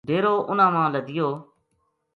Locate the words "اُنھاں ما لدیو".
0.49-1.27